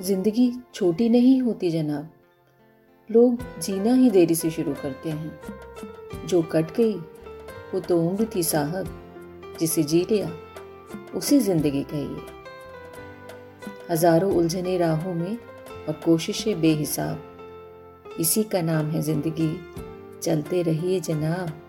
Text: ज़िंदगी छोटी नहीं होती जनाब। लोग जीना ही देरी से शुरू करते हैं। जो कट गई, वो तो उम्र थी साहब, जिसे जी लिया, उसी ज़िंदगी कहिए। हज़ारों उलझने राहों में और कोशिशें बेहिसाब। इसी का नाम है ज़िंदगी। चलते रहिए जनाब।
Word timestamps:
ज़िंदगी 0.00 0.52
छोटी 0.74 1.08
नहीं 1.08 1.42
होती 1.42 1.70
जनाब। 1.70 2.10
लोग 3.10 3.38
जीना 3.60 3.94
ही 3.94 4.10
देरी 4.10 4.34
से 4.34 4.50
शुरू 4.50 4.74
करते 4.74 5.10
हैं। 5.10 6.26
जो 6.26 6.42
कट 6.42 6.76
गई, 6.76 6.94
वो 7.74 7.80
तो 7.80 8.00
उम्र 8.02 8.28
थी 8.36 8.42
साहब, 8.42 8.88
जिसे 9.60 9.82
जी 9.82 10.06
लिया, 10.10 10.30
उसी 11.14 11.38
ज़िंदगी 11.38 11.82
कहिए। 11.82 12.26
हज़ारों 13.90 14.32
उलझने 14.32 14.78
राहों 14.78 15.14
में 15.14 15.36
और 15.88 16.00
कोशिशें 16.04 16.60
बेहिसाब। 16.60 17.22
इसी 18.20 18.42
का 18.42 18.62
नाम 18.62 18.90
है 18.90 19.02
ज़िंदगी। 19.02 19.56
चलते 20.22 20.62
रहिए 20.62 21.00
जनाब। 21.00 21.60